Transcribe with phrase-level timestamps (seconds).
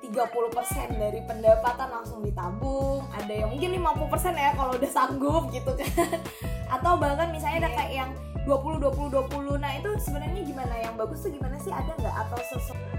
[0.00, 6.20] 30% dari pendapatan langsung ditabung ada yang mungkin 50% ya kalau udah sanggup gitu kan.
[6.74, 8.10] Atau bahkan misalnya ada kayak yang
[8.44, 10.74] 20 20 20 nah itu sebenarnya gimana?
[10.82, 11.72] Yang bagus tuh gimana sih?
[11.72, 12.14] Ada nggak?
[12.26, 12.96] Atau sesuatu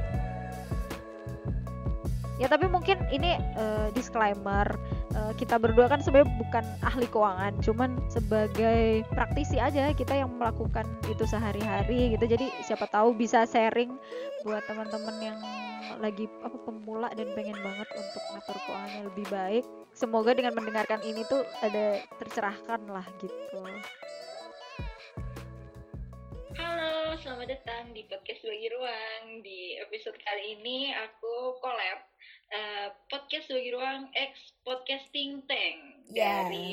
[2.37, 4.77] ya tapi mungkin ini uh, disclaimer
[5.17, 6.63] uh, kita berdua kan sebenarnya bukan
[6.97, 7.53] ahli keuangan.
[7.61, 12.25] Cuman sebagai praktisi aja kita yang melakukan itu sehari-hari gitu.
[12.25, 13.93] Jadi siapa tahu bisa sharing
[14.41, 15.37] buat teman-teman yang
[16.01, 19.65] lagi apa pemula dan pengen banget untuk ngatur keuangannya lebih baik.
[19.93, 23.61] Semoga dengan mendengarkan ini tuh ada tercerahkan lah gitu.
[26.57, 29.45] Halo, selamat datang di podcast Bagi Ruang.
[29.45, 32.16] Di episode kali ini aku collab
[32.51, 35.77] uh, podcast Bagi Ruang X Podcasting Tank
[36.11, 36.15] yes.
[36.15, 36.67] dari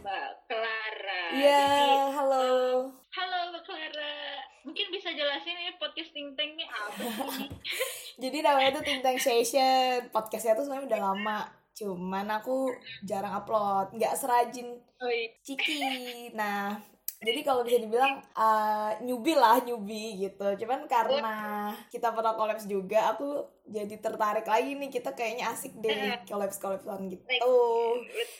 [0.00, 1.22] Mbak Clara.
[1.32, 2.44] Iya, yeah, halo.
[2.44, 2.80] Uh,
[3.12, 4.16] halo Mbak Clara.
[4.64, 7.02] Mungkin bisa jelasin ya podcasting tank ini apa
[7.36, 7.48] sih?
[8.22, 10.12] Jadi namanya tuh Think Tank Session.
[10.12, 11.40] Podcastnya tuh sebenarnya udah lama.
[11.78, 12.74] Cuman aku
[13.06, 15.30] jarang upload, nggak serajin oh, iya.
[15.46, 16.34] Ciki.
[16.34, 16.74] Nah,
[17.18, 20.54] jadi kalau bisa dibilang uh, newbie lah newbie gitu.
[20.54, 24.86] Cuman karena kita pernah kolaps juga aku jadi tertarik lagi nih.
[24.86, 27.26] Kita kayaknya asik deh kolaps kolapsan gitu.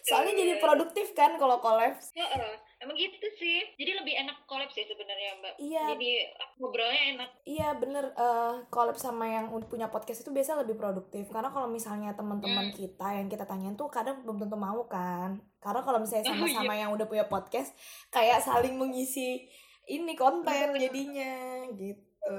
[0.07, 2.15] Soalnya jadi produktif kan kalau kolaps
[2.79, 3.63] emang gitu sih.
[3.79, 5.55] Jadi lebih enak kolaps sih sebenarnya mbak.
[5.59, 5.85] Iya.
[5.95, 6.11] Jadi
[6.59, 7.31] ngobrolnya enak.
[7.47, 11.27] Iya bener uh, kolaps sama yang punya podcast itu biasa lebih produktif.
[11.31, 12.77] Karena kalau misalnya teman-teman hmm.
[12.77, 15.39] kita yang kita tanyain tuh kadang belum tentu mau kan.
[15.59, 16.83] Karena kalau misalnya sama-sama oh, iya.
[16.87, 17.75] yang udah punya podcast
[18.15, 19.47] kayak saling mengisi
[19.89, 22.37] ini konten jadinya gitu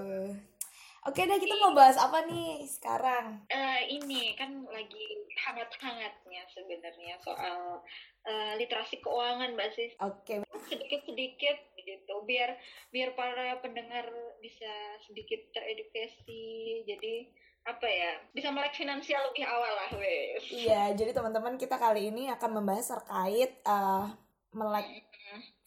[1.07, 3.39] Oke deh kita mau bahas apa nih sekarang?
[3.47, 5.05] Uh, ini kan lagi
[5.39, 7.79] hangat-hangatnya sebenarnya soal
[8.27, 9.95] uh, literasi keuangan mbak sis.
[10.03, 10.43] Oke.
[10.67, 12.59] Sedikit-sedikit gitu biar
[12.91, 14.11] biar para pendengar
[14.43, 16.83] bisa sedikit teredukasi.
[16.83, 17.31] Jadi
[17.67, 22.31] apa ya bisa melek finansial lebih awal lah wes iya jadi teman-teman kita kali ini
[22.31, 24.09] akan membahas terkait uh,
[24.55, 25.08] melek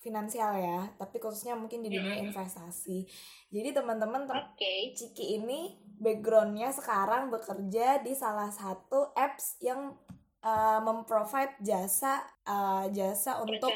[0.02, 3.06] finansial ya tapi khususnya mungkin di dunia investasi.
[3.54, 4.90] Jadi teman-teman okay.
[4.92, 9.94] Ciki ini backgroundnya sekarang bekerja di salah satu apps yang
[10.42, 13.70] uh, memprovide jasa uh, jasa untuk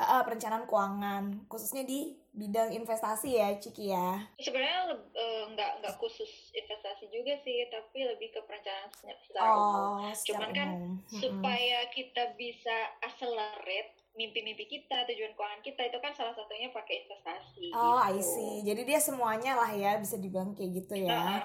[0.00, 4.20] uh, perencanaan keuangan khususnya di bidang investasi ya Ciki ya.
[4.36, 9.56] Sebenarnya uh, nggak nggak khusus investasi juga sih tapi lebih ke perencanaan secara oh,
[10.04, 10.68] umum cuman kan
[11.08, 17.68] supaya kita bisa accelerate mimpi-mimpi kita, tujuan keuangan kita itu kan salah satunya pakai investasi.
[17.76, 18.16] Oh, gitu.
[18.16, 18.54] I see.
[18.64, 21.44] Jadi dia semuanya lah ya bisa dibilang kayak gitu ya.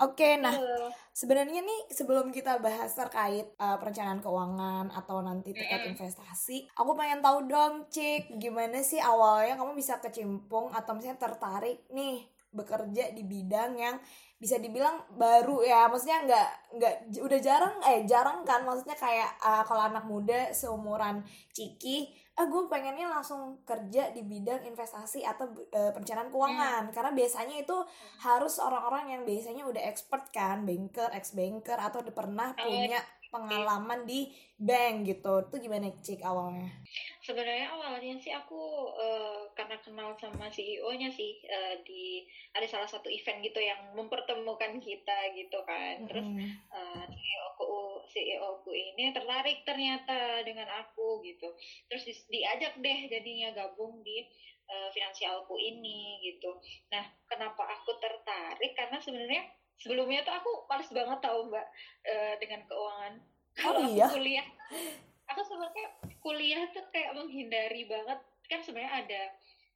[0.00, 0.88] Oke, okay, nah uh.
[1.12, 7.20] sebenarnya nih sebelum kita bahas terkait uh, perencanaan keuangan atau nanti terkait investasi, aku pengen
[7.20, 13.22] tahu dong, Cik, gimana sih awalnya kamu bisa kecimpung atau misalnya tertarik nih bekerja di
[13.28, 13.96] bidang yang
[14.40, 16.48] bisa dibilang baru ya maksudnya nggak
[16.80, 21.20] nggak udah jarang eh jarang kan maksudnya kayak uh, kalau anak muda seumuran
[21.52, 22.08] Ciki
[22.40, 25.44] ah gue pengennya langsung kerja di bidang investasi atau
[25.76, 26.94] uh, perencanaan keuangan hmm.
[26.96, 27.76] karena biasanya itu
[28.24, 32.96] harus orang-orang yang biasanya udah expert kan banker ex banker atau udah pernah punya
[33.30, 34.28] pengalaman di
[34.60, 35.46] bank gitu.
[35.48, 36.68] Itu gimana cik awalnya?
[37.24, 43.06] Sebenarnya awalnya sih aku uh, karena kenal sama CEO-nya sih uh, di ada salah satu
[43.08, 46.04] event gitu yang mempertemukan kita gitu kan.
[46.10, 46.26] Terus
[46.74, 51.48] uh, CEO ku CEO ku ini tertarik ternyata dengan aku gitu.
[51.88, 54.26] Terus di, diajak deh jadinya gabung di
[54.66, 56.58] uh, finansialku ini gitu.
[56.90, 58.74] Nah kenapa aku tertarik?
[58.74, 61.66] Karena sebenarnya sebelumnya tuh aku males banget tau mbak
[62.04, 63.14] uh, dengan keuangan.
[63.56, 64.06] Kalau oh, iya?
[64.06, 64.46] aku kuliah
[65.30, 65.88] aku sebenarnya
[66.20, 68.20] kuliah tuh kayak menghindari banget.
[68.46, 69.22] Kan sebenarnya ada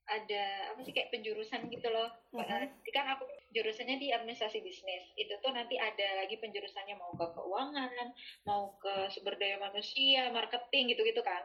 [0.04, 2.12] ada apa sih kayak penjurusan gitu loh.
[2.36, 2.84] Mm-hmm.
[2.92, 3.24] kan aku
[3.56, 5.08] jurusannya di administrasi bisnis.
[5.16, 8.12] Itu tuh nanti ada lagi penjurusannya mau ke keuangan
[8.44, 11.40] mau ke sumber daya manusia marketing gitu gitu kan.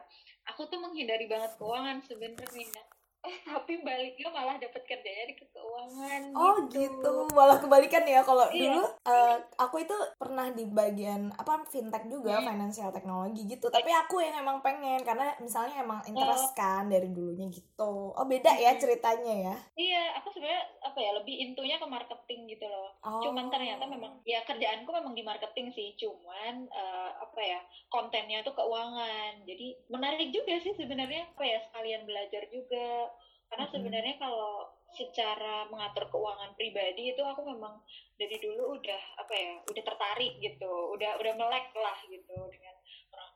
[0.52, 2.84] Aku tuh menghindari banget keuangan sebenarnya
[3.20, 7.12] eh tapi baliknya malah dapat kerjanya di keuangan oh gitu, gitu.
[7.36, 8.24] malah kebalikan ya.
[8.24, 8.72] Kalau iya.
[8.72, 12.46] dulu uh, aku itu pernah di bagian apa fintech juga hmm.
[12.48, 13.68] financial teknologi gitu.
[13.68, 16.56] Tapi aku yang emang pengen karena misalnya emang interest oh.
[16.56, 18.16] kan dari dulunya gitu.
[18.16, 19.56] Oh beda ya ceritanya ya?
[19.76, 22.88] Iya aku sebenarnya apa ya lebih intunya ke marketing gitu loh.
[23.00, 23.20] Oh.
[23.24, 25.92] cuman ternyata memang ya kerjaanku memang di marketing sih.
[26.00, 27.60] Cuman uh, apa ya
[27.92, 29.44] kontennya tuh keuangan.
[29.44, 31.28] Jadi menarik juga sih sebenarnya.
[31.36, 33.09] Apa ya sekalian belajar juga
[33.50, 37.78] karena sebenarnya kalau secara mengatur keuangan pribadi itu aku memang
[38.18, 40.72] dari dulu udah apa ya udah tertarik gitu.
[40.94, 42.74] Udah udah melek lah gitu dengan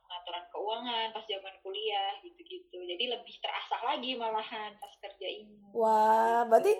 [0.05, 2.77] pengaturan keuangan pas zaman kuliah gitu-gitu.
[2.79, 5.59] Jadi lebih terasah lagi malahan pas kerja ini.
[5.75, 6.49] Wah gitu.
[6.51, 6.73] berarti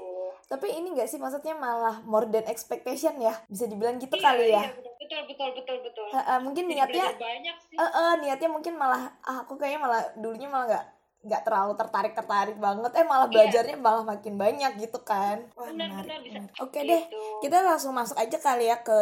[0.45, 1.19] tapi ini gak sih?
[1.19, 3.35] Maksudnya malah more than expectation ya?
[3.51, 4.63] Bisa dibilang gitu iya, kali ya?
[4.63, 4.71] iya,
[5.05, 7.77] betul betul betul betul uh, uh, mungkin niatnya banyak sih.
[7.77, 10.85] Uh, uh, niatnya mungkin malah ah, aku kayaknya malah dulunya malah nggak
[11.25, 13.33] nggak terlalu tertarik tertarik banget eh malah iya.
[13.33, 13.81] belajarnya iya.
[13.81, 17.03] malah makin banyak gitu kan wah benar, menarik, benar, bisa oke okay deh
[17.41, 18.99] kita langsung masuk aja kali ya ke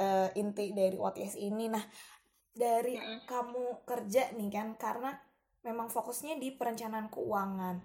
[0.00, 1.84] uh, inti dari WTS ini nah
[2.56, 3.18] dari mm -hmm.
[3.28, 5.12] kamu kerja nih kan karena
[5.60, 7.84] memang fokusnya di perencanaan keuangan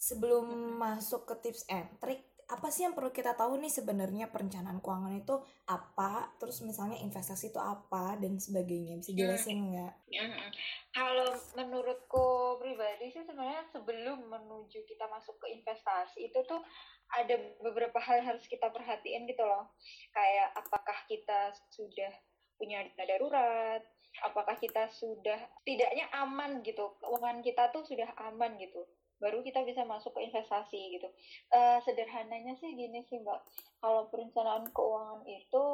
[0.00, 0.74] sebelum mm -hmm.
[0.80, 5.12] masuk ke tips and trick apa sih yang perlu kita tahu nih sebenarnya perencanaan keuangan
[5.20, 5.36] itu
[5.68, 9.20] apa terus misalnya investasi itu apa dan sebagainya bisa hmm.
[9.20, 9.92] jelasin nggak?
[10.16, 10.48] Hmm.
[10.96, 11.28] Kalau
[11.60, 16.64] menurutku pribadi sih sebenarnya sebelum menuju kita masuk ke investasi itu tuh
[17.12, 19.68] ada beberapa hal yang harus kita perhatiin gitu loh
[20.16, 22.12] kayak apakah kita sudah
[22.56, 23.82] punya dana darurat
[24.24, 28.82] apakah kita sudah tidaknya aman gitu keuangan kita tuh sudah aman gitu
[29.18, 31.08] baru kita bisa masuk ke investasi gitu.
[31.50, 33.42] Uh, sederhananya sih gini sih mbak,
[33.82, 35.64] kalau perencanaan keuangan itu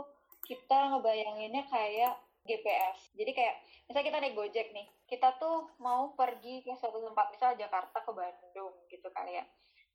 [0.44, 3.16] kita ngebayanginnya kayak GPS.
[3.16, 3.56] Jadi kayak
[3.88, 8.12] misalnya kita naik Gojek nih, kita tuh mau pergi ke suatu tempat, misal Jakarta ke
[8.12, 9.44] Bandung gitu kali ya.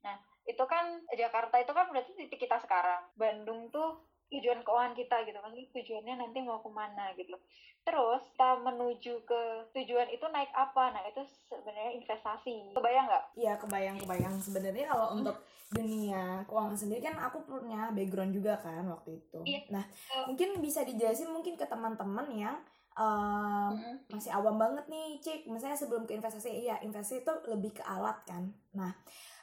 [0.01, 0.17] Nah,
[0.49, 3.05] itu kan Jakarta itu kan berarti titik kita sekarang.
[3.13, 5.37] Bandung tuh tujuan keuangan kita gitu.
[5.41, 7.35] Maksudnya tujuannya nanti mau ke mana gitu.
[7.81, 9.41] Terus kita menuju ke
[9.73, 10.93] tujuan itu naik apa?
[10.93, 12.77] Nah itu sebenarnya investasi.
[12.77, 13.25] Kebayang nggak?
[13.35, 14.35] Iya kebayang kebayang.
[14.37, 19.39] Sebenarnya kalau untuk dunia keuangan sendiri kan aku punya background juga kan waktu itu.
[19.45, 19.61] Iya.
[19.69, 19.85] nah
[20.17, 22.57] uh, mungkin bisa dijelasin mungkin ke teman-teman yang
[22.97, 25.45] um, uh, masih awam banget nih cik.
[25.45, 28.49] Misalnya sebelum ke investasi iya investasi itu lebih ke alat kan.
[28.73, 28.93] Nah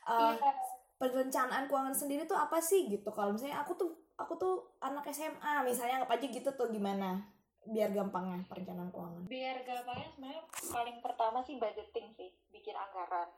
[0.07, 0.51] uh, iya.
[0.99, 3.11] perencanaan keuangan sendiri tuh apa sih gitu?
[3.15, 7.21] Kalau misalnya aku tuh aku tuh anak SMA misalnya anggap aja gitu tuh gimana?
[7.67, 9.23] Biar gampangnya perencanaan keuangan.
[9.29, 10.43] Biar gampangnya sebenarnya
[10.73, 13.29] paling pertama sih budgeting sih bikin anggaran.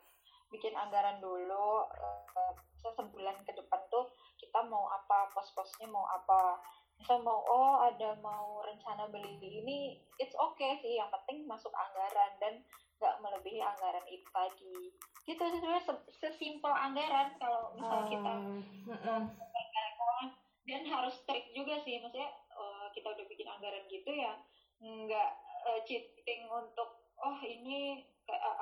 [0.49, 2.53] Bikin anggaran dulu uh,
[2.83, 4.09] sebulan ke depan tuh
[4.39, 6.63] kita mau apa pos-posnya mau apa.
[6.99, 10.99] Misal mau oh ada mau rencana beli ini it's okay sih.
[11.01, 12.55] Yang penting masuk anggaran dan
[12.99, 14.79] nggak melebihi anggaran itu tadi.
[15.27, 15.83] Gitu sebenarnya
[16.21, 18.33] sesimpel anggaran kalau misal kita
[18.93, 19.25] uh,
[20.69, 24.37] dan harus strict juga sih maksudnya uh, kita udah bikin anggaran gitu ya
[24.79, 25.31] nggak
[25.65, 28.05] uh, cheating untuk oh ini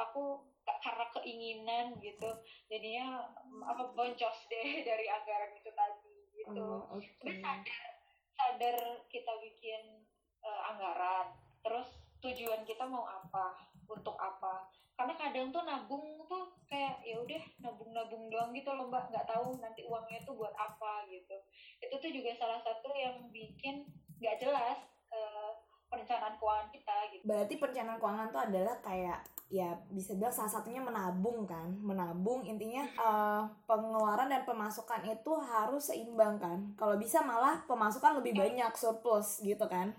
[0.00, 2.30] aku karena keinginan gitu.
[2.70, 3.26] Jadinya
[3.66, 6.62] apa boncos deh dari anggaran itu tadi gitu.
[6.62, 7.42] Oh, okay.
[7.42, 7.92] sadar
[8.36, 8.76] sadar
[9.10, 10.06] kita bikin
[10.42, 11.34] uh, anggaran.
[11.62, 11.88] Terus
[12.22, 18.32] tujuan kita mau apa untuk apa karena kadang tuh nabung tuh kayak ya udah nabung-nabung
[18.32, 19.12] doang gitu loh mbak.
[19.12, 21.37] Nggak tahu nanti uangnya tuh buat apa gitu.
[21.84, 23.84] Itu tuh juga salah satu yang bikin
[24.16, 24.81] nggak jelas
[25.12, 25.52] uh,
[25.93, 27.22] perencanaan keuangan kita gitu.
[27.28, 31.69] Berarti perencanaan keuangan tuh adalah kayak ya bisa bilang salah satunya menabung kan.
[31.76, 36.72] Menabung intinya uh, pengeluaran dan pemasukan itu harus seimbang kan.
[36.81, 38.40] Kalau bisa malah pemasukan lebih iya.
[38.49, 39.92] banyak surplus gitu kan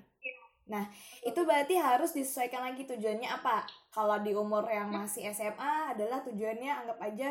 [0.68, 0.84] Nah,
[1.24, 3.64] itu berarti harus disesuaikan lagi tujuannya apa.
[3.92, 7.30] Kalau di umur yang masih SMA adalah tujuannya anggap aja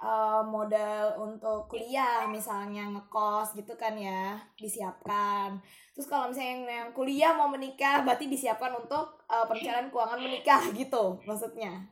[0.00, 5.60] uh, modal untuk kuliah misalnya ngekos gitu kan ya, disiapkan.
[5.92, 10.62] Terus kalau misalnya yang, yang kuliah mau menikah berarti disiapkan untuk uh, perencanaan keuangan menikah
[10.80, 11.86] gitu maksudnya.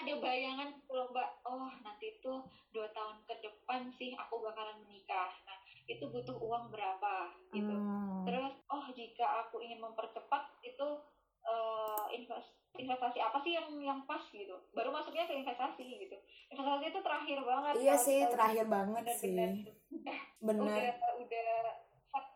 [0.00, 2.40] Ada bayangan kalau Mbak, oh nanti tuh
[2.72, 5.28] dua tahun ke depan sih aku bakalan menikah.
[5.44, 5.59] Nah,
[5.90, 7.74] itu butuh uang berapa gitu.
[7.74, 8.22] Hmm.
[8.22, 10.86] terus oh jika aku ingin mempercepat itu
[11.42, 14.54] uh, invest investasi apa sih yang yang pas gitu.
[14.70, 16.16] Baru masuknya ke investasi gitu.
[16.54, 19.34] Investasi itu terakhir banget iya sih terakhir banget bener, sih.
[20.38, 20.86] benar udah
[21.20, 21.50] udah
[22.08, 22.26] set,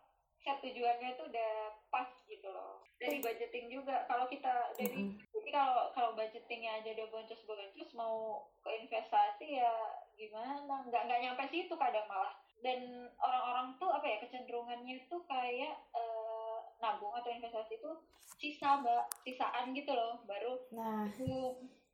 [0.43, 1.51] set tujuannya itu udah
[1.89, 2.83] pas gitu loh.
[2.99, 5.33] Dari budgeting juga kalau kita dari mm -hmm.
[5.33, 9.73] jadi kalau kalau budgetingnya aja udah boncos boncos mau ke investasi ya
[10.19, 10.83] gimana?
[10.91, 16.61] Nggak nggak nyampe situ kadang malah dan orang-orang tuh apa ya kecenderungannya tuh kayak uh,
[16.79, 17.97] nabung atau investasi tuh
[18.37, 19.05] sisa mbak.
[19.25, 21.09] Sisaan gitu loh baru nah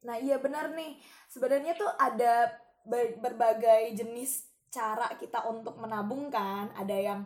[0.00, 0.96] nah iya benar nih.
[1.28, 2.48] Sebenarnya tuh ada
[3.20, 6.72] berbagai jenis cara kita untuk menabung kan.
[6.72, 7.20] Ada yang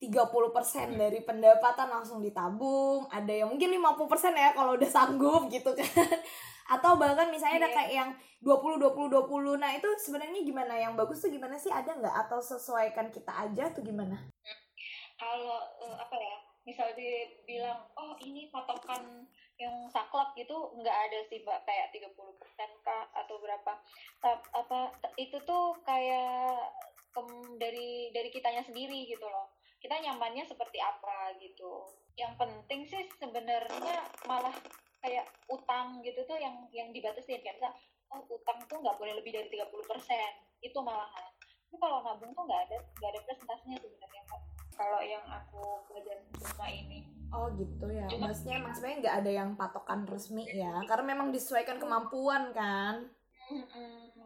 [0.00, 5.84] 30% dari pendapatan langsung ditabung, ada yang mungkin 50% ya kalau udah sanggup gitu kan.
[6.72, 7.62] Atau bahkan misalnya yeah.
[7.66, 7.76] ada iya.
[7.76, 10.72] kayak yang 20 20 20 nah itu sebenarnya gimana?
[10.72, 11.68] Yang bagus tuh gimana sih?
[11.68, 12.16] Ada nggak?
[12.16, 14.16] Atau sesuaikan kita aja tuh gimana?
[15.20, 16.36] Kalau uh, apa ya?
[16.64, 19.28] Misal dibilang oh ini patokan
[19.60, 21.60] yang saklek gitu nggak ada sih mbak.
[21.68, 22.16] Kayak 30%
[22.80, 23.04] kah?
[23.20, 23.76] Atau berapa?
[24.24, 26.56] Tap, apa itu tuh kayak
[27.60, 31.88] dari dari kitanya sendiri gitu loh kita nyamannya seperti apa gitu.
[32.14, 34.52] Yang penting sih sebenarnya malah
[35.00, 37.72] kayak utang gitu tuh yang yang dibatasin kayak misal
[38.12, 39.64] oh utang tuh nggak boleh lebih dari 30%
[40.60, 41.32] itu malahan.
[41.40, 44.40] Tapi kalau nabung tuh nggak ada nggak ada presentasinya sebenarnya kan
[44.76, 47.08] kalau yang aku belajar semua ini.
[47.30, 48.04] Oh gitu ya.
[48.10, 50.82] Cuma, maksudnya emang sebenarnya nggak ada yang patokan resmi ya.
[50.84, 53.06] Karena memang disesuaikan kemampuan kan?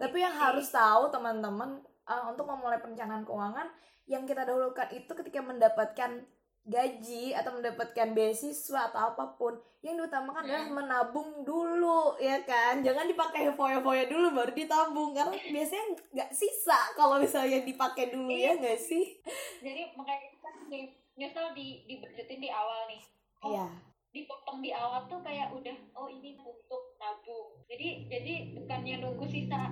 [0.01, 3.69] Tapi yang harus tahu teman-teman uh, untuk memulai perencanaan keuangan
[4.05, 6.25] yang kita dahulukan itu ketika mendapatkan
[6.65, 9.53] gaji atau mendapatkan beasiswa atau apa pun
[9.85, 10.77] yang diutamakan adalah hmm.
[10.81, 12.81] menabung dulu ya kan?
[12.81, 18.57] Jangan dipakai foya-foya dulu baru ditabung karena biasanya nggak sisa kalau misalnya dipakai dulu ya
[18.57, 19.21] nggak sih?
[19.61, 20.85] Jadi makanya kita nih
[21.21, 23.03] nyesel di budgetin di awal nih.
[23.45, 23.69] Oh, iya.
[24.09, 27.61] dipotong di awal tuh kayak udah oh ini untuk nabung.
[27.69, 29.69] Jadi jadi bukannya nunggu sisa.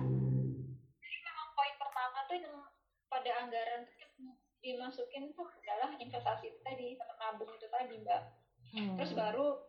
[1.01, 2.57] Jadi memang poin pertama tuh yang
[3.09, 4.02] pada anggaran tuh
[4.63, 8.23] dimasukin tuh adalah investasi itu tadi atau nabung itu tadi mbak.
[8.73, 8.97] Hmm.
[8.97, 9.61] terus baru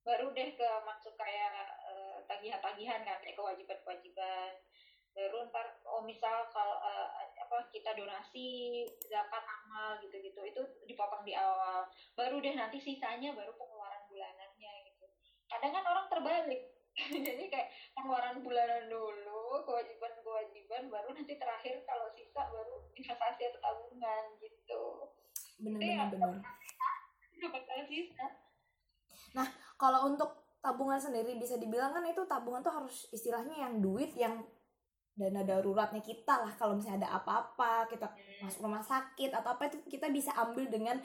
[0.00, 4.54] baru deh ke masuk kayak uh, tagihan-tagihan kan kayak kewajiban-kewajiban.
[5.10, 11.34] Baru ntar oh misal kalau uh, apa kita donasi zakat amal gitu-gitu itu dipotong di
[11.34, 11.90] awal.
[12.14, 15.06] Baru deh nanti sisanya baru pengeluaran bulanannya gitu.
[15.50, 16.62] Kadang kan orang terbalik.
[17.26, 23.60] Jadi kayak pengeluaran bulanan dulu kewajiban kewajiban baru nanti terakhir kalau sisa baru investasi atau
[23.62, 23.79] tabungan
[24.40, 24.82] gitu
[25.60, 28.26] benar benar benar sisa
[29.36, 30.30] nah kalau untuk
[30.60, 34.44] tabungan sendiri bisa dibilang kan itu tabungan tuh harus istilahnya yang duit yang
[35.16, 38.46] dana daruratnya kita lah kalau misalnya ada apa-apa kita hmm.
[38.48, 40.96] masuk rumah sakit atau apa itu kita bisa ambil dengan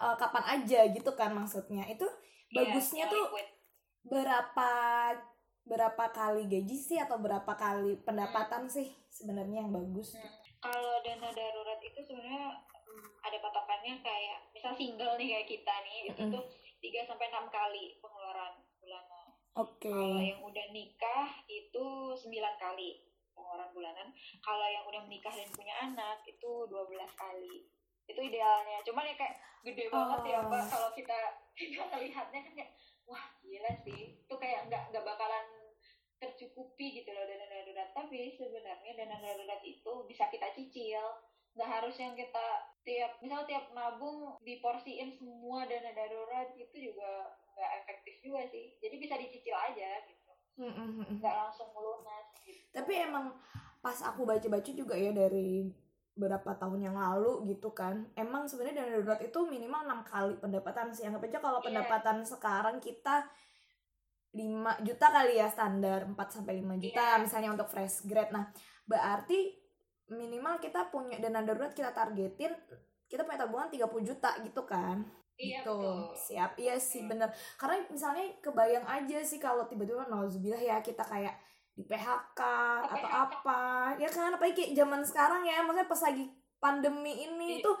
[0.00, 2.08] uh, kapan aja gitu kan maksudnya itu
[2.52, 3.48] yeah, bagusnya tuh liquid
[4.00, 4.72] berapa
[5.68, 8.72] berapa kali gaji sih atau berapa kali pendapatan hmm.
[8.72, 10.18] sih sebenarnya yang bagus?
[10.18, 10.26] Hmm.
[10.60, 15.98] Kalau dana darurat itu sebenarnya hmm, ada patokannya kayak misal single nih kayak kita nih
[16.12, 16.32] itu hmm.
[16.32, 16.44] tuh
[16.80, 19.26] 3 sampai enam kali pengeluaran bulanan.
[19.60, 19.84] Oke.
[19.84, 19.92] Okay.
[19.92, 22.24] Kalau yang udah nikah itu 9
[22.56, 23.04] kali
[23.36, 24.08] pengeluaran bulanan.
[24.40, 26.72] Kalau yang udah menikah dan punya anak itu 12
[27.12, 27.68] kali.
[28.08, 28.80] Itu idealnya.
[28.80, 30.68] Cuman ya kayak gede banget ya Mbak oh.
[30.72, 31.18] kalau kita
[31.56, 32.72] kita lihatnya kan kayak
[33.04, 35.46] wah gila sih itu kayak nggak nggak bakalan
[36.20, 41.00] tercukupi gitu loh dana darurat tapi sebenarnya dana darurat itu bisa kita cicil
[41.54, 42.46] nggak harus yang kita
[42.86, 48.96] tiap misal tiap nabung diporsiin semua dana darurat itu juga nggak efektif juga sih jadi
[48.96, 50.30] bisa dicicil aja gitu
[51.20, 52.60] nggak langsung lunas gitu.
[52.72, 53.34] tapi emang
[53.80, 55.72] pas aku baca-baca juga ya dari
[56.16, 60.92] beberapa tahun yang lalu gitu kan emang sebenarnya dana darurat itu minimal enam kali pendapatan
[60.92, 61.66] sih anggap aja kalau yeah.
[61.70, 63.24] pendapatan sekarang kita
[64.30, 67.18] 5 juta kali ya standar 4 sampai 5 juta yeah.
[67.18, 68.52] misalnya untuk fresh grad nah
[68.84, 69.59] berarti
[70.10, 72.52] minimal kita punya dana darurat kita targetin
[73.10, 75.02] kita punya tabungan 30 juta gitu kan.
[75.40, 75.80] Iya, gitu.
[76.14, 76.54] siap.
[76.60, 77.32] Iya sih bener.
[77.56, 81.34] Karena misalnya kebayang aja sih kalau tiba-tiba nauzubillah ya kita kayak
[81.74, 82.40] di PHK
[82.86, 83.60] atau apa.
[83.96, 86.24] Ya kan apalagi kayak zaman sekarang ya maksudnya pas lagi
[86.60, 87.60] pandemi ini iya.
[87.64, 87.72] itu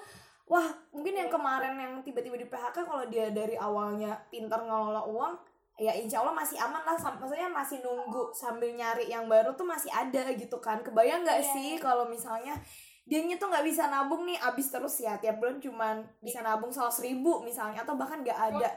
[0.48, 5.36] wah mungkin yang kemarin yang tiba-tiba di PHK kalau dia dari awalnya pintar ngelola uang
[5.80, 6.94] ya insya Allah masih aman lah.
[7.00, 10.84] Maksudnya masih nunggu sambil nyari yang baru tuh masih ada gitu kan.
[10.84, 11.52] Kebayang nggak yeah.
[11.56, 12.60] sih kalau misalnya
[13.08, 16.52] dia tuh nggak bisa nabung nih abis terus ya tiap bulan cuman bisa iya.
[16.52, 18.70] nabung seratus ribu misalnya atau bahkan nggak ada.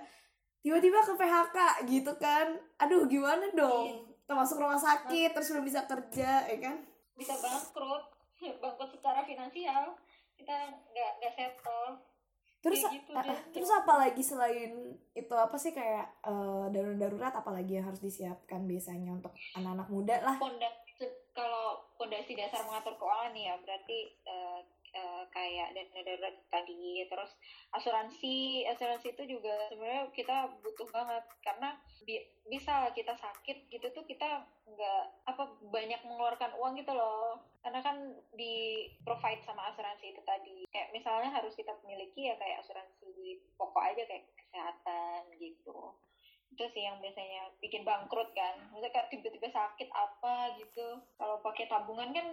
[0.64, 1.58] Tiba-tiba ke PHK
[1.92, 2.56] gitu kan.
[2.80, 3.92] Aduh gimana dong?
[3.92, 4.24] Iya.
[4.24, 6.80] Termasuk rumah sakit terus belum bisa kerja ya kan?
[7.20, 8.16] Bisa bangkrut.
[8.64, 9.92] Bangkrut secara finansial.
[10.40, 12.13] Kita nggak nggak settle
[12.64, 17.76] terus gitu uh, terus apa lagi selain itu apa sih kayak uh, darurat darurat apalagi
[17.76, 20.36] yang harus disiapkan biasanya untuk anak-anak muda lah.
[21.34, 24.43] Kalau pondasi dasar mengatur keuangan nih ya berarti uh,
[25.44, 27.04] kayak dana darurat tadi.
[27.12, 27.32] Terus
[27.76, 31.24] asuransi asuransi itu juga sebenarnya kita butuh banget.
[31.44, 31.76] Karena
[32.08, 37.44] bi bisa kita sakit gitu tuh kita nggak apa banyak mengeluarkan uang gitu loh.
[37.60, 38.00] Karena kan
[38.32, 40.64] di provide sama asuransi itu tadi.
[40.72, 45.92] Kayak misalnya harus kita miliki ya kayak asuransi pokok aja kayak kesehatan gitu.
[46.54, 48.56] Itu sih yang biasanya bikin bangkrut kan.
[48.72, 51.04] Misalnya kayak tiba-tiba sakit apa gitu.
[51.20, 52.28] Kalau pakai tabungan kan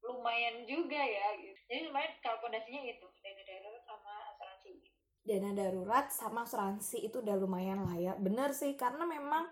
[0.00, 1.60] lumayan juga ya gitu.
[1.68, 4.72] jadi sebenarnya kalau pondasinya itu dana darurat sama asuransi
[5.20, 9.44] dana darurat sama asuransi itu udah lumayan lah ya bener sih karena memang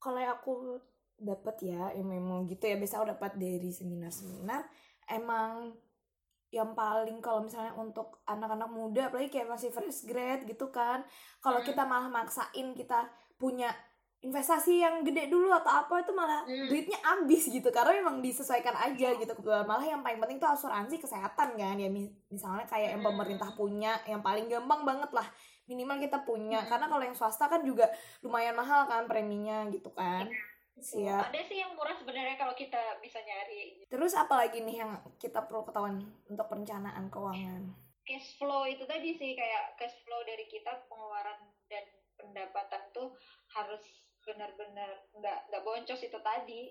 [0.00, 0.80] kalau aku
[1.20, 4.64] dapat ya yang memang gitu ya biasa aku dapat dari seminar-seminar
[5.12, 5.76] emang
[6.50, 11.06] yang paling kalau misalnya untuk anak-anak muda apalagi kayak masih fresh grade gitu kan
[11.38, 11.68] kalau hmm.
[11.68, 13.06] kita malah maksain kita
[13.38, 13.70] punya
[14.20, 16.68] investasi yang gede dulu atau apa itu malah hmm.
[16.68, 19.32] duitnya habis gitu karena memang disesuaikan aja gitu.
[19.32, 21.88] Kebetulan malah yang paling penting tuh asuransi kesehatan kan ya
[22.28, 23.58] misalnya kayak yang pemerintah hmm.
[23.58, 25.24] punya yang paling gampang banget lah
[25.64, 26.60] minimal kita punya.
[26.60, 26.68] Hmm.
[26.68, 27.88] karena kalau yang swasta kan juga
[28.20, 30.28] lumayan mahal kan preminya gitu kan.
[30.80, 33.88] Iya, siap ada sih yang murah sebenarnya kalau kita bisa nyari.
[33.88, 35.96] Terus apalagi nih yang kita perlu ketahuan
[36.28, 37.72] untuk perencanaan keuangan?
[38.04, 41.84] Cash flow itu tadi sih kayak cash flow dari kita pengeluaran dan
[42.20, 43.16] pendapatan tuh
[43.56, 43.80] harus
[44.30, 46.70] benar-benar nggak nggak boncos itu tadi.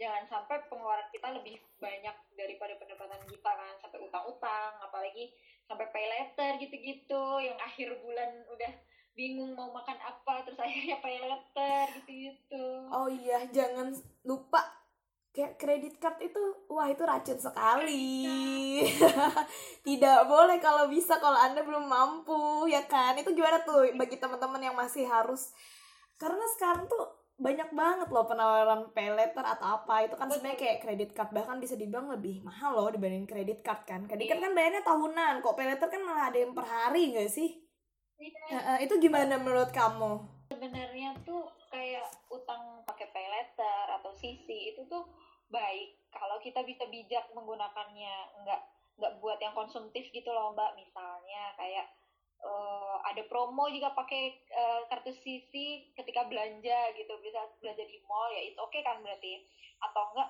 [0.00, 5.28] Jangan sampai pengeluaran kita lebih banyak daripada pendapatan kita kan sampai utang-utang apalagi
[5.68, 8.72] sampai pay letter gitu-gitu yang akhir bulan udah
[9.12, 12.64] bingung mau makan apa terus akhirnya pay letter gitu-gitu.
[12.88, 13.92] Oh iya jangan
[14.24, 14.80] lupa
[15.30, 18.82] kayak kredit card itu wah itu racun sekali.
[19.86, 23.14] Tidak boleh kalau bisa kalau anda belum mampu ya kan?
[23.14, 25.54] Itu gimana tuh bagi teman-teman yang masih harus
[26.20, 30.04] karena sekarang tuh banyak banget loh penawaran pay letter atau apa.
[30.04, 31.32] Itu kan sebenarnya kayak kredit card.
[31.32, 34.04] Bahkan bisa dibilang lebih mahal loh dibanding kredit card kan.
[34.04, 35.40] Kredit card kan bayarnya tahunan.
[35.40, 37.56] Kok pay letter kan malah ada yang per hari nggak sih?
[38.20, 38.84] Iya.
[38.84, 40.20] itu gimana menurut kamu?
[40.52, 45.08] Sebenarnya tuh kayak utang pakai pay letter atau sisi itu tuh
[45.48, 45.96] baik.
[46.12, 48.62] Kalau kita bisa bijak menggunakannya nggak
[49.00, 50.76] nggak buat yang konsumtif gitu loh mbak.
[50.76, 51.88] Misalnya kayak
[52.44, 57.12] uh, ada promo juga pakai uh, kartu sisi ketika belanja gitu.
[57.20, 59.44] Bisa belanja di mall ya itu oke okay kan berarti.
[59.80, 60.28] Atau enggak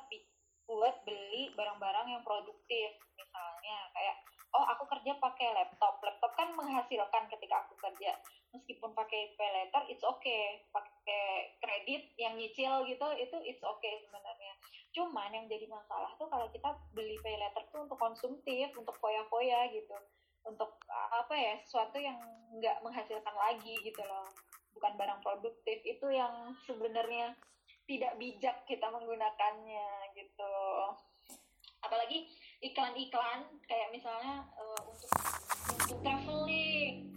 [0.70, 2.94] buat beli barang-barang yang produktif.
[3.18, 4.16] Misalnya kayak
[4.54, 5.98] oh aku kerja pakai laptop.
[6.02, 8.14] Laptop kan menghasilkan ketika aku kerja.
[8.50, 10.62] Meskipun pakai pay letter it's okay.
[10.70, 14.54] Pakai kredit yang nyicil gitu itu it's okay sebenarnya.
[14.90, 19.70] Cuman yang jadi masalah tuh kalau kita beli pay letter tuh untuk konsumtif untuk foya-foya
[19.70, 19.94] gitu
[20.44, 22.16] untuk apa ya sesuatu yang
[22.56, 24.26] nggak menghasilkan lagi gitu loh.
[24.74, 25.78] Bukan barang produktif.
[25.84, 27.36] Itu yang sebenarnya
[27.86, 30.56] tidak bijak kita menggunakannya gitu.
[31.80, 32.28] Apalagi
[32.60, 35.10] iklan-iklan kayak misalnya uh, untuk
[35.74, 37.08] untuk traveling.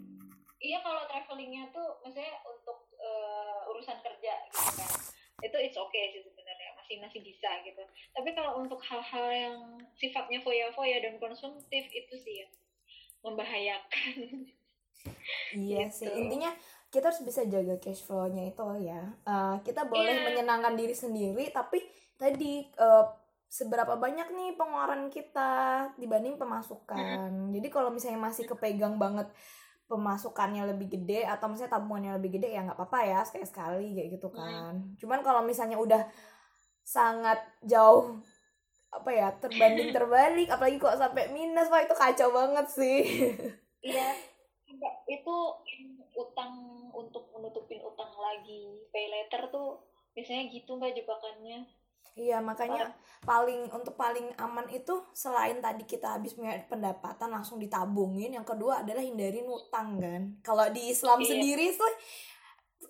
[0.63, 4.91] Iya kalau travelingnya tuh maksudnya untuk uh, urusan kerja gitu kan.
[5.43, 6.69] Itu it's okay sih sebenarnya.
[6.79, 7.83] Masih masih bisa gitu.
[8.15, 9.57] Tapi kalau untuk hal-hal yang
[9.99, 12.47] sifatnya foya-foya dan konsumtif itu sih ya
[13.23, 14.15] membahayakan
[15.55, 16.05] iya gitu.
[16.05, 16.51] sih intinya
[16.93, 20.25] kita harus bisa jaga cash flow-nya itu ya uh, kita boleh yeah.
[20.29, 21.81] menyenangkan diri sendiri tapi
[22.19, 23.09] tadi uh,
[23.49, 25.51] seberapa banyak nih pengeluaran kita
[25.97, 27.49] dibanding pemasukan mm.
[27.57, 29.29] jadi kalau misalnya masih kepegang banget
[29.89, 34.09] pemasukannya lebih gede atau misalnya tabungannya lebih gede ya nggak apa-apa ya sekali sekali kayak
[34.17, 34.97] gitu kan mm.
[35.01, 36.01] cuman kalau misalnya udah
[36.83, 38.19] sangat jauh
[38.93, 43.01] apa ya terbanding terbalik apalagi kok sampai minus wah itu kacau banget sih.
[43.82, 44.10] Iya
[45.17, 45.36] itu
[46.13, 46.53] utang
[46.93, 49.82] untuk menutupin utang lagi pay letter tuh
[50.13, 51.65] biasanya gitu mbak jebakannya.
[52.13, 52.93] Iya makanya
[53.25, 58.86] paling untuk paling aman itu selain tadi kita habis punya pendapatan langsung ditabungin yang kedua
[58.86, 60.21] adalah hindarin utang kan.
[60.45, 61.29] Kalau di Islam iya.
[61.34, 61.93] sendiri tuh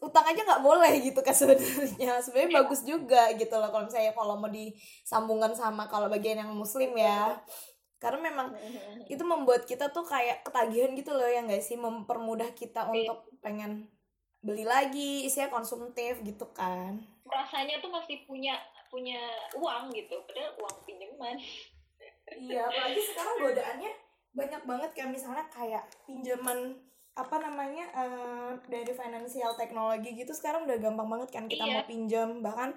[0.03, 2.19] utang aja nggak boleh gitu kan sebenarnya.
[2.19, 2.57] Sebenarnya iya.
[2.59, 7.39] bagus juga gitu loh kalau misalnya kalau mau disambungkan sama kalau bagian yang muslim ya.
[8.03, 8.51] Karena memang
[9.13, 11.79] itu membuat kita tuh kayak ketagihan gitu loh ya nggak sih?
[11.79, 13.07] Mempermudah kita iya.
[13.07, 13.87] untuk pengen
[14.43, 16.99] beli lagi isinya konsumtif gitu kan.
[17.23, 18.59] Rasanya tuh masih punya
[18.91, 19.23] punya
[19.55, 20.19] uang gitu.
[20.27, 21.39] Padahal uang pinjaman.
[22.27, 23.91] Iya apalagi sekarang godaannya
[24.33, 26.73] banyak banget kayak misalnya kayak pinjaman
[27.13, 31.73] apa namanya uh, dari financial teknologi gitu sekarang udah gampang banget kan kita iya.
[31.77, 32.73] mau pinjam bahkan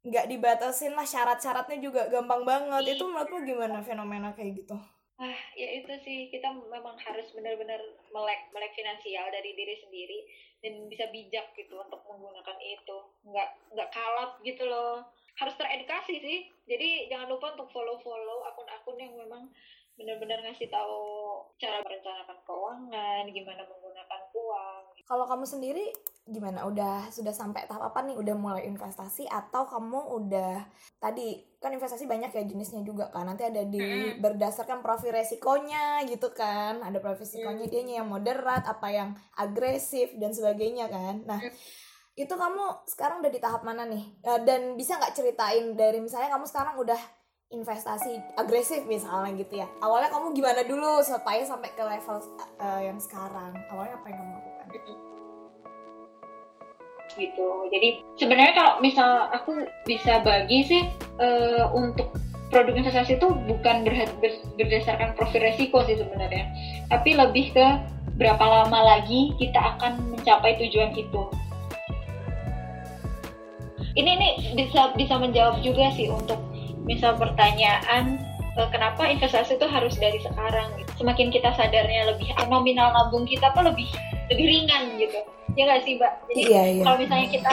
[0.00, 2.82] nggak dibatasin lah syarat-syaratnya juga gampang banget.
[2.88, 2.92] Iya.
[2.96, 4.76] itu menurutmu gimana fenomena kayak gitu?
[5.20, 7.76] Ah ya itu sih kita memang harus benar-benar
[8.08, 10.18] melek melek finansial dari diri sendiri
[10.64, 12.98] dan bisa bijak gitu untuk menggunakan itu.
[13.28, 15.04] Nggak nggak kalap gitu loh.
[15.36, 16.38] Harus teredukasi sih.
[16.64, 19.52] Jadi jangan lupa untuk follow follow akun-akun yang memang
[20.00, 20.96] benar-benar ngasih tahu
[21.60, 24.82] cara merencanakan keuangan, gimana menggunakan uang.
[25.04, 25.92] Kalau kamu sendiri
[26.24, 26.64] gimana?
[26.64, 28.16] Udah sudah sampai tahap apa nih?
[28.16, 30.64] Udah mulai investasi atau kamu udah
[30.96, 33.28] tadi kan investasi banyak ya jenisnya juga kan.
[33.28, 34.24] Nanti ada di hmm.
[34.24, 36.80] berdasarkan profil resikonya gitu kan.
[36.80, 37.72] Ada profil resikonya hmm.
[37.74, 41.28] dia yang moderat, apa yang agresif dan sebagainya kan.
[41.28, 41.52] Nah, hmm.
[42.16, 44.04] itu kamu sekarang udah di tahap mana nih?
[44.24, 47.19] Eh, dan bisa nggak ceritain dari misalnya kamu sekarang udah
[47.50, 49.66] investasi agresif misalnya gitu ya.
[49.82, 52.22] Awalnya kamu gimana dulu supaya sampai ke level
[52.62, 53.50] uh, yang sekarang?
[53.74, 54.66] Awalnya apa yang kamu lakukan?
[57.10, 57.46] Gitu.
[57.74, 57.88] Jadi
[58.22, 60.82] sebenarnya kalau misal aku bisa bagi sih
[61.18, 62.14] uh, untuk
[62.54, 66.46] produk investasi itu bukan ber, ber, berdasarkan profil resiko sih sebenarnya.
[66.86, 67.66] Tapi lebih ke
[68.14, 71.22] berapa lama lagi kita akan mencapai tujuan itu.
[73.98, 76.38] Ini ini bisa bisa menjawab juga sih untuk
[76.90, 78.18] misal pertanyaan
[78.58, 81.06] eh, kenapa investasi itu harus dari sekarang gitu.
[81.06, 83.86] Semakin kita sadarnya lebih nominal nabung kita tuh lebih
[84.26, 85.22] lebih ringan gitu.
[85.54, 86.12] Ya nggak sih, Mbak?
[86.34, 86.82] Jadi iya, iya.
[86.82, 87.52] kalau misalnya kita